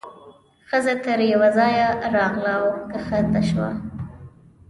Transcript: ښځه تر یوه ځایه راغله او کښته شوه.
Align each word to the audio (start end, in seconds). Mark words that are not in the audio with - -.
ښځه 0.69 0.93
تر 1.05 1.19
یوه 1.33 1.49
ځایه 1.57 1.87
راغله 2.15 2.53
او 2.59 2.65
کښته 2.91 3.41
شوه. 3.49 3.69